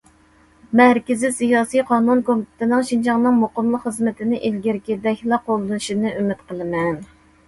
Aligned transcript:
مەركىزىي 0.79 1.31
سىياسىي- 1.39 1.83
قانۇن 1.89 2.23
كومىتېتىنىڭ 2.29 2.81
شىنجاڭنىڭ 2.87 3.37
مۇقىملىق 3.41 3.83
خىزمىتىنى 3.89 4.39
ئىلگىرىكىدەكلا 4.49 5.39
قوللىشىنى 5.51 6.15
ئۈمىد 6.15 6.43
قىلىمەن. 6.49 6.99